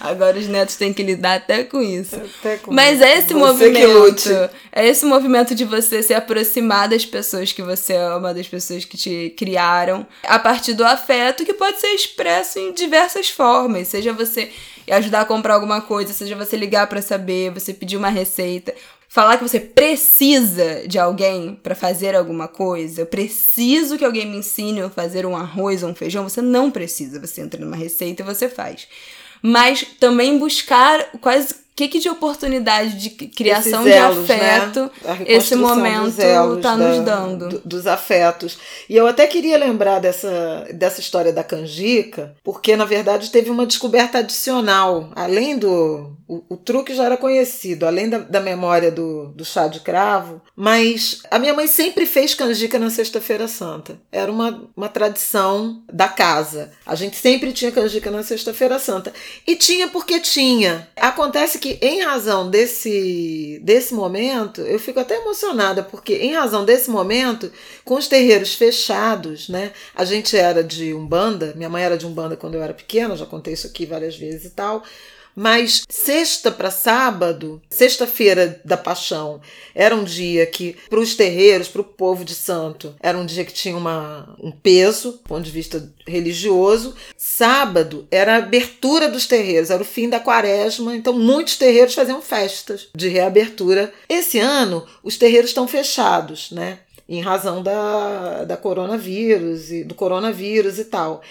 [0.00, 2.16] Agora os netos têm que lidar até com isso.
[2.16, 4.30] Até com Mas é esse movimento.
[4.72, 8.96] É esse movimento de você se aproximar das pessoas que você ama, das pessoas que
[8.96, 13.88] te criaram, a partir do afeto que pode ser expresso em diversas formas.
[13.88, 14.50] Seja você
[14.90, 18.74] ajudar a comprar alguma coisa, seja você ligar para saber, você pedir uma receita,
[19.08, 24.38] falar que você precisa de alguém para fazer alguma coisa, eu preciso que alguém me
[24.38, 28.22] ensine a fazer um arroz ou um feijão, você não precisa, você entra numa receita
[28.22, 28.88] e você faz.
[29.42, 34.56] Mas também buscar quais que, que de oportunidade de criação elos, de né?
[34.56, 35.18] afeto né?
[35.26, 37.48] esse momento está nos dando?
[37.48, 38.58] Do, dos afetos.
[38.88, 43.64] E eu até queria lembrar dessa, dessa história da canjica, porque na verdade teve uma
[43.64, 45.10] descoberta adicional.
[45.14, 46.12] Além do.
[46.28, 50.40] O, o truque já era conhecido, além da, da memória do, do chá de cravo,
[50.56, 53.98] mas a minha mãe sempre fez canjica na Sexta-feira Santa.
[54.10, 56.72] Era uma, uma tradição da casa.
[56.86, 59.12] A gente sempre tinha canjica na Sexta-feira Santa.
[59.46, 60.88] E tinha porque tinha.
[60.96, 66.90] Acontece que, em razão desse, desse momento, eu fico até emocionada, porque, em razão desse
[66.90, 67.52] momento,
[67.84, 69.72] com os terreiros fechados, né?
[69.94, 73.24] A gente era de Umbanda, minha mãe era de Umbanda quando eu era pequena, já
[73.24, 74.82] contei isso aqui várias vezes e tal.
[75.34, 79.40] Mas sexta para sábado, sexta-feira da Paixão,
[79.74, 83.44] era um dia que, para os terreiros, para o povo de santo, era um dia
[83.44, 86.94] que tinha uma, um peso, do ponto de vista religioso.
[87.16, 92.20] Sábado era a abertura dos terreiros, era o fim da quaresma, então muitos terreiros faziam
[92.20, 93.92] festas de reabertura.
[94.08, 96.80] Esse ano, os terreiros estão fechados, né?
[97.08, 101.22] Em razão da, da coronavírus e do coronavírus e tal.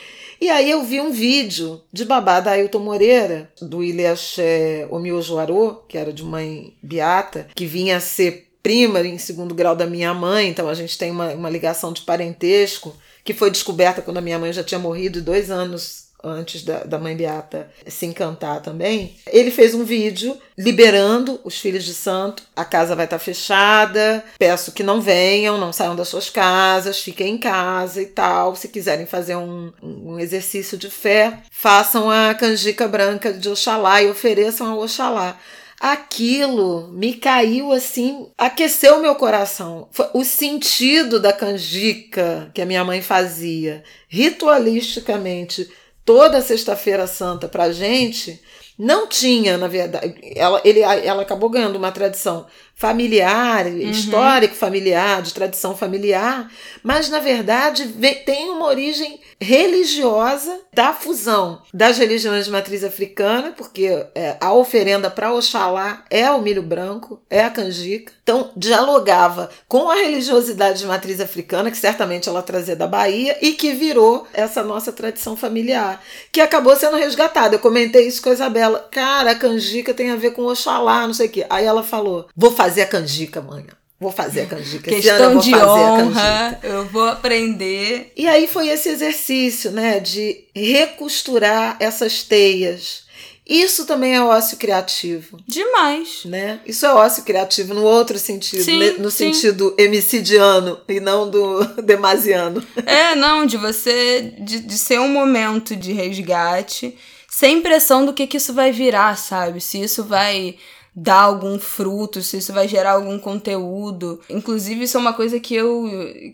[0.42, 5.96] E aí eu vi um vídeo de babá da Ailton Moreira, do Ilhaxé Omiojoarô, que
[5.96, 10.50] era de mãe beata, que vinha a ser prima em segundo grau da minha mãe,
[10.50, 14.40] então a gente tem uma, uma ligação de parentesco, que foi descoberta quando a minha
[14.40, 19.52] mãe já tinha morrido dois anos antes da, da mãe Beata se encantar também, ele
[19.52, 22.44] fez um vídeo liberando os filhos de santo.
[22.56, 27.36] A casa vai estar fechada, peço que não venham, não saiam das suas casas, fiquem
[27.36, 28.56] em casa e tal.
[28.56, 34.10] Se quiserem fazer um, um exercício de fé, façam a canjica branca de Oxalá e
[34.10, 35.38] ofereçam ao Oxalá.
[35.80, 39.90] aquilo me caiu assim, aqueceu meu coração.
[40.14, 45.72] O sentido da canjica que a minha mãe fazia ritualisticamente
[46.06, 48.42] toda Sexta-feira Santa pra gente,
[48.78, 50.16] não tinha, na verdade.
[50.36, 53.78] Ela, ele, ela acabou ganhando uma tradição familiar, uhum.
[53.78, 57.88] histórico familiar, de tradição familiar, mas na verdade
[58.26, 65.10] tem uma origem religiosa da fusão das religiões de matriz africana, porque é, a oferenda
[65.10, 68.14] para Oxalá é o milho branco, é a canjica.
[68.24, 73.54] Então, dialogava com a religiosidade de matriz africana, que certamente ela trazia da Bahia, e
[73.54, 77.56] que virou essa nossa tradição familiar, que acabou sendo resgatada.
[77.56, 78.88] Eu comentei isso com a Isabela.
[78.92, 81.46] Cara, a canjica tem a ver com Oxalá, não sei o quê.
[81.50, 83.74] Aí ela falou: vou fazer a canjica amanhã.
[84.00, 84.90] Vou fazer a canjica.
[84.90, 88.12] Questão de honra, eu vou aprender.
[88.16, 93.04] E aí foi esse exercício, né, de recosturar essas teias.
[93.48, 95.38] Isso também é ócio criativo.
[95.48, 96.22] Demais.
[96.26, 96.62] Né?
[96.66, 99.34] Isso é ócio criativo no outro sentido, sim, no sim.
[99.34, 102.66] sentido emicidiano e não do demasiano.
[102.86, 104.34] É, não, de você.
[104.40, 106.98] De, de ser um momento de resgate,
[107.30, 109.60] sem pressão do que, que isso vai virar, sabe?
[109.60, 110.56] Se isso vai
[110.94, 114.20] dar algum fruto, se isso vai gerar algum conteúdo.
[114.30, 115.90] Inclusive, isso é uma coisa que eu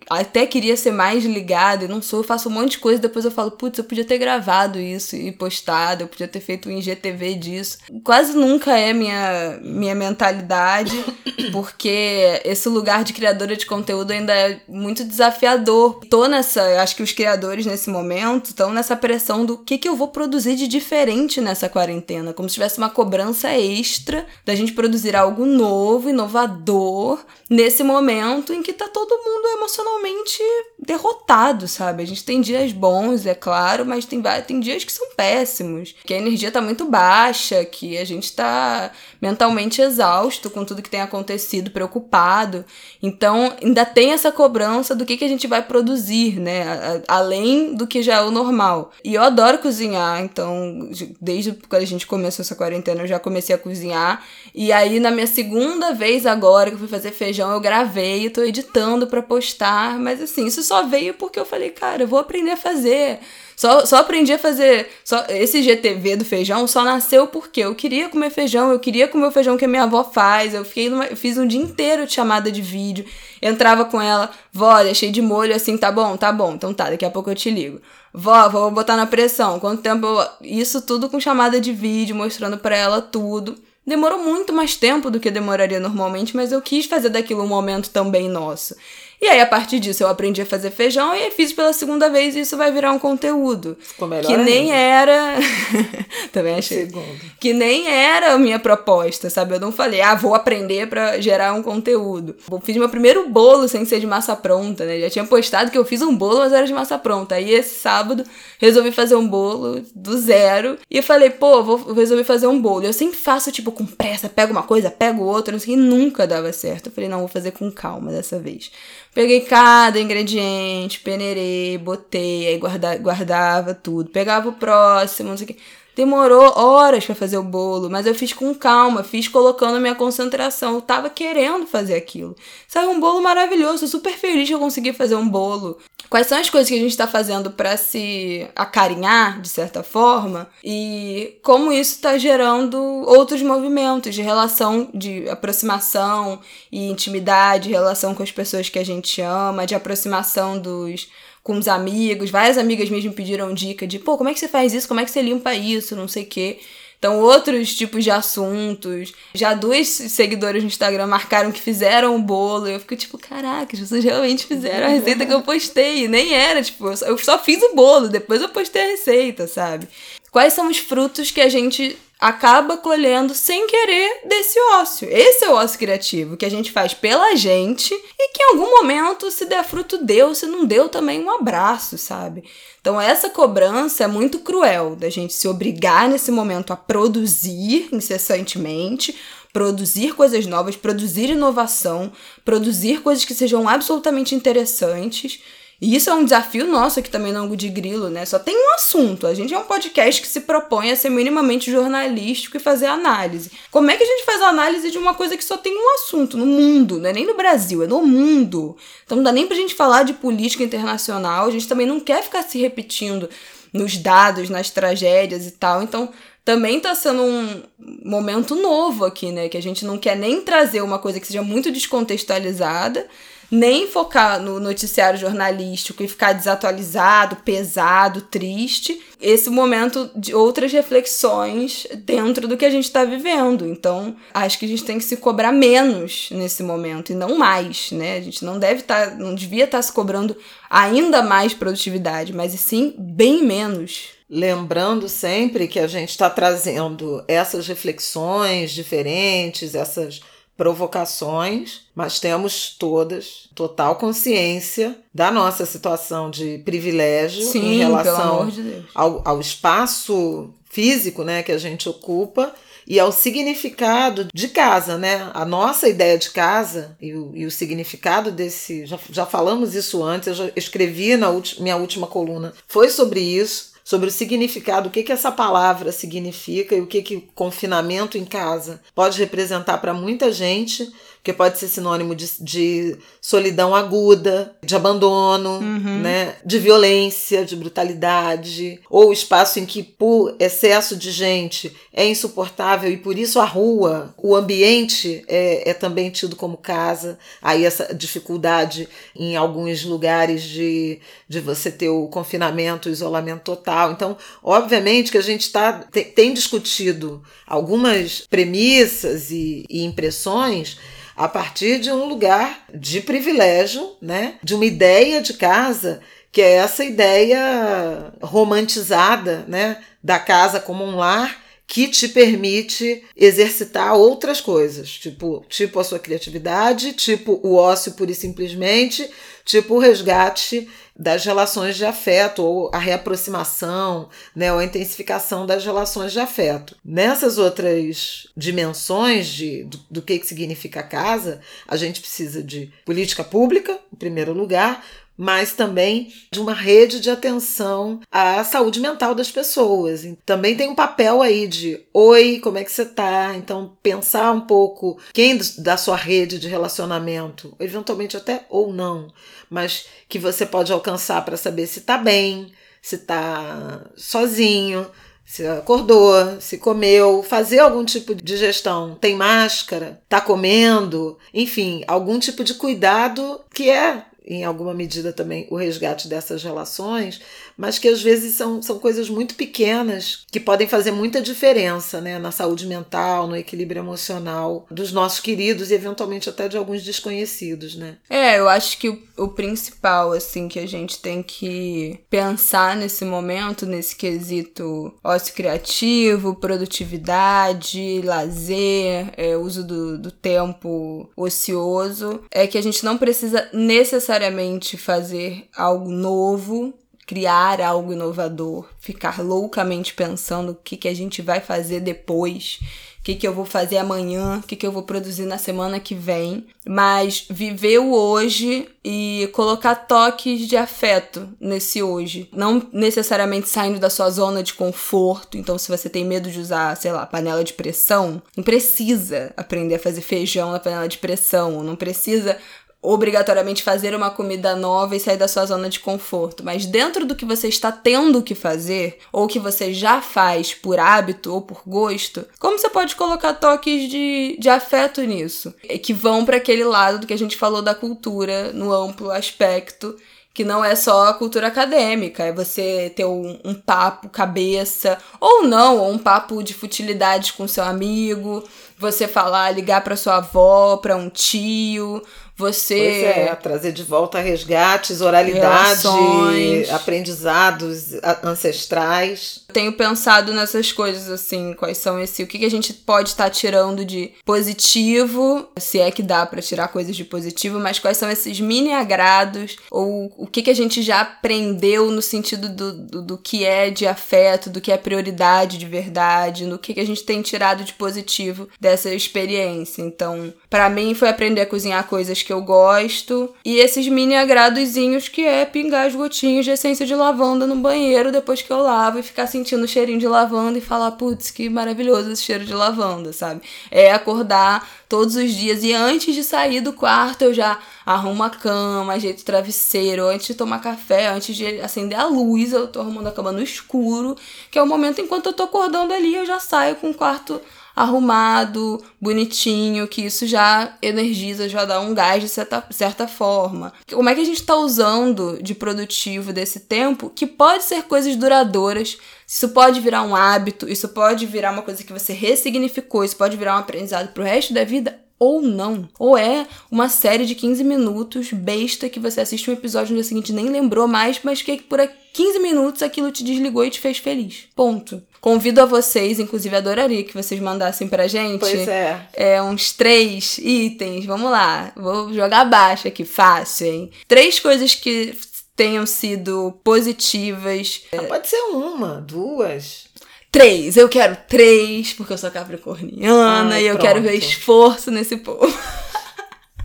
[0.09, 2.19] até queria ser mais ligada e não sou.
[2.19, 5.15] Eu faço um monte de coisa, depois eu falo, putz, eu podia ter gravado isso
[5.15, 7.77] e postado, eu podia ter feito um IGTV disso.
[8.03, 11.03] Quase nunca é minha, minha mentalidade,
[11.53, 15.99] porque esse lugar de criadora de conteúdo ainda é muito desafiador.
[16.09, 19.95] Tô nessa, acho que os criadores nesse momento estão nessa pressão do que, que eu
[19.95, 25.13] vou produzir de diferente nessa quarentena, como se tivesse uma cobrança extra da gente produzir
[25.13, 30.41] algo novo, inovador, nesse momento em que tá todo mundo emocionalmente
[30.79, 32.01] derrotado, sabe?
[32.01, 36.13] A gente tem dias bons, é claro, mas tem, tem dias que são péssimos, que
[36.13, 38.89] a energia tá muito baixa, que a gente tá
[39.21, 42.63] mentalmente exausto com tudo que tem acontecido, preocupado.
[43.03, 47.03] Então, ainda tem essa cobrança do que, que a gente vai produzir, né?
[47.05, 48.93] Além do que já é o normal.
[49.03, 53.53] E eu adoro cozinhar, então, desde quando a gente começou essa quarentena, eu já comecei
[53.53, 54.23] a cozinhar.
[54.53, 58.41] E aí, na minha segunda vez agora que eu fui fazer feijão, eu gravei tô
[58.41, 59.99] editando para postar.
[59.99, 63.19] Mas assim, isso só veio porque eu falei, cara, eu vou aprender a fazer.
[63.55, 64.89] Só, só aprendi a fazer.
[65.03, 69.25] Só, esse GTV do feijão só nasceu porque eu queria comer feijão, eu queria comer
[69.25, 70.53] o feijão que a minha avó faz.
[70.53, 73.05] Eu fiquei numa, eu fiz um dia inteiro de chamada de vídeo.
[73.41, 77.05] Entrava com ela, vó, deixei de molho assim, tá bom, tá bom, então tá, daqui
[77.05, 77.79] a pouco eu te ligo.
[78.13, 79.59] Vó, vou botar na pressão.
[79.59, 80.27] Quanto tempo eu...
[80.41, 83.55] Isso tudo com chamada de vídeo, mostrando para ela tudo.
[83.87, 87.89] Demorou muito mais tempo do que demoraria normalmente, mas eu quis fazer daquilo um momento
[87.89, 88.75] também nosso.
[89.19, 92.35] E aí, a partir disso, eu aprendi a fazer feijão e fiz pela segunda vez
[92.35, 93.75] e isso vai virar um conteúdo.
[93.79, 95.35] Ficou melhor que nem era.
[96.31, 96.85] Também achei.
[96.85, 97.19] Segundo.
[97.39, 99.55] Que nem era a minha proposta, sabe?
[99.55, 102.35] Eu não falei, ah, vou aprender para gerar um conteúdo.
[102.49, 104.99] Eu fiz meu primeiro bolo sem ser de massa pronta, né?
[104.99, 107.35] Já tinha postado que eu fiz um bolo, mas era de massa pronta.
[107.35, 108.23] Aí esse sábado
[108.59, 110.77] resolvi fazer um bolo do zero.
[110.91, 112.83] E eu falei, pô, vou resolver fazer um bolo.
[112.83, 116.27] Eu sempre faço, tipo, com pressa, pego uma coisa, pego outra, não sei, e nunca
[116.27, 116.87] dava certo.
[116.87, 118.71] Eu falei, não, vou fazer com calma dessa vez.
[119.17, 124.11] Peguei cada ingrediente, peneirei, botei, aí guarda, guardava tudo.
[124.11, 125.57] Pegava o próximo, não sei o que.
[125.97, 130.75] Demorou horas para fazer o bolo, mas eu fiz com calma, fiz colocando minha concentração.
[130.75, 132.35] Eu tava querendo fazer aquilo.
[132.67, 135.79] Saiu um bolo maravilhoso, super feliz que eu consegui fazer um bolo.
[136.07, 140.47] Quais são as coisas que a gente está fazendo para se acarinhar, de certa forma,
[140.63, 146.39] e como isso está gerando outros movimentos de relação, de aproximação
[146.71, 151.09] e intimidade, relação com as pessoas que a gente ama, de aproximação dos
[151.47, 152.29] com os amigos.
[152.29, 154.85] Várias amigas mesmo pediram dica de, pô, como é que você faz isso?
[154.85, 155.95] Como é que você limpa isso?
[155.95, 156.59] Não sei o quê.
[156.99, 159.13] Então, outros tipos de assuntos.
[159.33, 162.67] Já duas seguidoras no Instagram marcaram que fizeram o bolo.
[162.67, 166.03] Eu fico tipo, caraca, as pessoas realmente fizeram a receita que eu postei.
[166.03, 169.87] E nem era, tipo, eu só fiz o bolo, depois eu postei a receita, sabe?
[170.29, 175.07] Quais são os frutos que a gente acaba colhendo sem querer desse ócio.
[175.09, 178.71] Esse é o ócio criativo, que a gente faz pela gente e que em algum
[178.71, 182.43] momento, se der fruto, deu, se não deu, também um abraço, sabe?
[182.81, 189.15] Então, essa cobrança é muito cruel da gente se obrigar nesse momento a produzir incessantemente.
[189.53, 192.11] Produzir coisas novas, produzir inovação,
[192.45, 195.41] produzir coisas que sejam absolutamente interessantes
[195.79, 198.25] e isso é um desafio nosso aqui também no Angu de Grilo, né?
[198.25, 199.27] Só tem um assunto.
[199.27, 203.51] A gente é um podcast que se propõe a ser minimamente jornalístico e fazer análise.
[203.69, 206.35] Como é que a gente faz análise de uma coisa que só tem um assunto
[206.35, 206.99] no mundo?
[206.99, 208.75] Não é nem no Brasil, é no mundo.
[209.05, 211.45] Então não dá nem pra gente falar de política internacional.
[211.45, 213.29] A gente também não quer ficar se repetindo
[213.71, 215.83] nos dados, nas tragédias e tal.
[215.83, 216.09] Então
[216.43, 217.61] também tá sendo um
[218.03, 219.47] momento novo aqui, né?
[219.47, 223.05] Que a gente não quer nem trazer uma coisa que seja muito descontextualizada,
[223.49, 229.01] nem focar no noticiário jornalístico e ficar desatualizado, pesado, triste.
[229.19, 233.65] Esse momento de outras reflexões dentro do que a gente está vivendo.
[233.65, 237.91] Então, acho que a gente tem que se cobrar menos nesse momento e não mais,
[237.91, 238.17] né?
[238.17, 240.35] A gente não deve estar, tá, não devia estar tá se cobrando
[240.69, 244.09] ainda mais produtividade, mas sim bem menos.
[244.29, 250.21] Lembrando sempre que a gente está trazendo essas reflexões diferentes, essas
[250.57, 258.83] provocações, mas temos todas total consciência da nossa situação de privilégio Sim, em relação de
[258.93, 262.53] ao, ao espaço físico né, que a gente ocupa
[262.87, 265.29] e ao significado de casa, né?
[265.33, 268.85] A nossa ideia de casa e o, e o significado desse.
[268.85, 271.27] Já, já falamos isso antes, eu já escrevi na
[271.59, 276.75] minha última coluna, foi sobre isso sobre o significado, o que, que essa palavra significa
[276.75, 280.91] e o que, que confinamento em casa pode representar para muita gente
[281.27, 285.99] porque pode ser sinônimo de, de solidão aguda, de abandono, uhum.
[285.99, 292.89] né, de violência, de brutalidade, ou espaço em que, por excesso de gente, é insuportável
[292.89, 297.19] e por isso a rua, o ambiente é, é também tido como casa.
[297.41, 303.91] Aí essa dificuldade em alguns lugares de, de você ter o confinamento, o isolamento total.
[303.91, 310.77] Então, obviamente que a gente tá, tem, tem discutido algumas premissas e, e impressões
[311.17, 314.35] a partir de um lugar de privilégio, né?
[314.43, 315.99] De uma ideia de casa
[316.31, 321.35] que é essa ideia romantizada, né, da casa como um lar
[321.67, 328.11] que te permite exercitar outras coisas, tipo, tipo a sua criatividade, tipo o ócio pura
[328.11, 329.07] e simplesmente,
[329.43, 335.63] tipo o resgate das relações de afeto ou a reaproximação, né, ou a intensificação das
[335.63, 336.75] relações de afeto.
[336.83, 343.23] Nessas outras dimensões de, do, do que, que significa casa, a gente precisa de política
[343.23, 344.83] pública, em primeiro lugar,
[345.17, 350.07] mas também de uma rede de atenção à saúde mental das pessoas.
[350.25, 353.33] Também tem um papel aí de oi, como é que você tá?
[353.35, 359.11] Então pensar um pouco quem da sua rede de relacionamento, eventualmente até ou não,
[359.49, 362.51] mas que você pode alcançar para saber se tá bem,
[362.81, 364.87] se tá sozinho,
[365.27, 372.17] se acordou, se comeu, fazer algum tipo de gestão, tem máscara, tá comendo, enfim, algum
[372.17, 377.21] tipo de cuidado que é em alguma medida também o resgate dessas relações,
[377.57, 382.19] mas que às vezes são, são coisas muito pequenas que podem fazer muita diferença né,
[382.19, 387.75] na saúde mental, no equilíbrio emocional dos nossos queridos e eventualmente até de alguns desconhecidos,
[387.75, 387.97] né?
[388.09, 393.03] É, eu acho que o, o principal, assim, que a gente tem que pensar nesse
[393.03, 402.57] momento, nesse quesito ócio criativo, produtividade, lazer, é, uso do, do tempo ocioso, é que
[402.57, 406.73] a gente não precisa necessariamente necessariamente fazer algo novo,
[407.07, 412.59] criar algo inovador, ficar loucamente pensando o que, que a gente vai fazer depois,
[412.99, 415.79] o que, que eu vou fazer amanhã, o que, que eu vou produzir na semana
[415.79, 422.29] que vem, mas viver o hoje e colocar toques de afeto nesse hoje.
[422.33, 425.37] Não necessariamente saindo da sua zona de conforto.
[425.37, 429.75] Então, se você tem medo de usar, sei lá, panela de pressão, não precisa aprender
[429.75, 432.37] a fazer feijão na panela de pressão, não precisa
[432.81, 437.15] obrigatoriamente fazer uma comida nova e sair da sua zona de conforto, mas dentro do
[437.15, 441.63] que você está tendo que fazer, ou que você já faz por hábito ou por
[441.65, 445.53] gosto, como você pode colocar toques de, de afeto nisso?
[445.81, 449.95] Que vão para aquele lado do que a gente falou da cultura no amplo aspecto
[450.37, 455.47] que não é só a cultura acadêmica, é você ter um, um, papo cabeça, ou
[455.47, 458.47] não, ou um papo de futilidade com seu amigo,
[458.77, 462.03] você falar, ligar para sua avó, para um tio,
[462.37, 462.75] você.
[462.75, 466.69] Pois é, trazer de volta resgates, oralidade, relações.
[466.69, 469.43] aprendizados ancestrais.
[469.51, 472.21] Tenho pensado nessas coisas, assim, quais são esse.
[472.21, 476.25] O que, que a gente pode estar tá tirando de positivo, se é que dá
[476.25, 480.49] para tirar coisas de positivo, mas quais são esses mini agrados, ou o que, que
[480.49, 484.71] a gente já aprendeu no sentido do, do, do que é de afeto, do que
[484.71, 489.81] é prioridade de verdade, no que, que a gente tem tirado de positivo dessa experiência.
[489.81, 493.33] Então, para mim, foi aprender a cozinhar coisas que eu gosto.
[493.45, 498.11] E esses mini agradozinhos que é pingar as gotinhas de essência de lavanda no banheiro
[498.11, 501.47] depois que eu lavo e ficar sentindo o cheirinho de lavanda e falar, putz, que
[501.49, 503.41] maravilhoso esse cheiro de lavanda, sabe?
[503.71, 505.63] É acordar todos os dias.
[505.63, 510.27] E antes de sair do quarto, eu já arrumo a cama, ajeito o travesseiro, antes
[510.27, 514.17] de tomar café, antes de acender a luz, eu tô arrumando a cama no escuro,
[514.51, 517.39] que é o momento enquanto eu tô acordando ali, eu já saio com o quarto
[517.77, 523.71] arrumado, bonitinho, que isso já energiza, já dá um gás de certa, certa forma.
[523.93, 528.15] Como é que a gente está usando de produtivo desse tempo, que pode ser coisas
[528.15, 528.97] duradouras,
[529.27, 533.37] isso pode virar um hábito, isso pode virar uma coisa que você ressignificou, isso pode
[533.37, 535.87] virar um aprendizado pro resto da vida, ou não.
[535.99, 540.03] Ou é uma série de 15 minutos besta que você assiste um episódio no dia
[540.03, 541.79] seguinte nem lembrou mais, mas que por
[542.13, 544.47] 15 minutos aquilo te desligou e te fez feliz.
[544.55, 545.01] Ponto.
[545.27, 548.39] Convido a vocês, inclusive adoraria que vocês mandassem pra gente.
[548.39, 549.09] Pois é.
[549.11, 551.05] É, uns três itens.
[551.05, 551.73] Vamos lá.
[551.75, 553.91] Vou jogar baixo aqui, fácil, hein?
[554.07, 555.13] Três coisas que
[555.53, 557.81] tenham sido positivas.
[557.91, 559.87] Ah, pode ser uma, duas.
[560.31, 563.85] Três, eu quero três, porque eu sou capricorniana Ai, e eu pronto.
[563.85, 565.53] quero ver esforço nesse povo.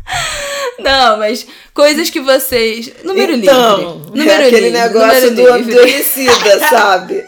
[0.83, 2.91] Não, mas coisas que vocês.
[3.05, 4.11] Número então, livre.
[4.11, 4.79] Número é aquele livre.
[4.79, 5.75] negócio número do livre.
[5.75, 7.25] adormecida, sabe?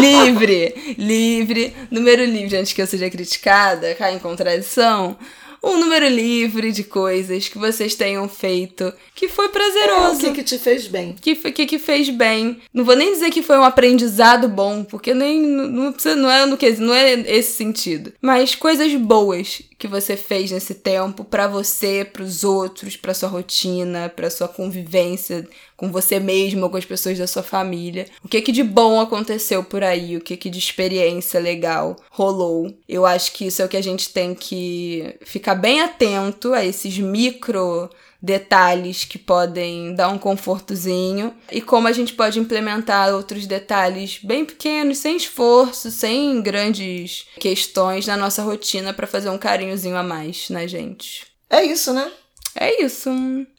[0.00, 5.16] livre, livre, número livre, antes que eu seja criticada, caia em contradição.
[5.64, 10.20] Um número livre de coisas que vocês tenham feito que foi o prazeroso.
[10.20, 11.16] que, que te fez bem?
[11.18, 12.58] que, que, que fez bem.
[12.72, 16.58] Não vou nem dizer que foi um aprendizado bom, porque nem não, não é no
[16.58, 18.12] que não é esse sentido.
[18.20, 24.08] Mas coisas boas que você fez nesse tempo pra você, pros outros, pra sua rotina,
[24.08, 28.06] pra sua convivência com você mesmo ou com as pessoas da sua família.
[28.24, 30.16] O que que de bom aconteceu por aí?
[30.16, 32.74] O que que de experiência legal rolou?
[32.88, 36.64] Eu acho que isso é o que a gente tem que ficar bem atento a
[36.64, 37.90] esses micro
[38.24, 44.46] detalhes que podem dar um confortozinho e como a gente pode implementar outros detalhes bem
[44.46, 50.48] pequenos, sem esforço, sem grandes questões na nossa rotina para fazer um carinhozinho a mais
[50.48, 51.26] na gente.
[51.50, 52.10] É isso, né?
[52.56, 53.10] É isso.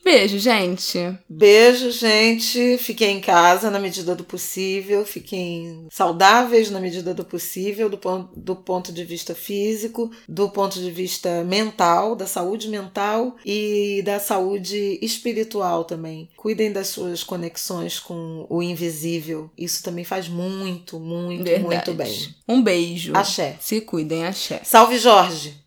[0.04, 1.00] Beijo, gente.
[1.28, 2.78] Beijo, gente.
[2.78, 5.06] Fiquem em casa na medida do possível.
[5.06, 10.80] Fiquem saudáveis na medida do possível, do, pon do ponto de vista físico, do ponto
[10.80, 16.30] de vista mental, da saúde mental e da saúde espiritual também.
[16.38, 19.50] Cuidem das suas conexões com o invisível.
[19.58, 21.66] Isso também faz muito, muito, Verdade.
[21.66, 22.36] muito bem.
[22.48, 23.14] Um beijo.
[23.16, 23.58] Axé.
[23.60, 24.62] Se cuidem, axé.
[24.64, 25.65] Salve, Jorge!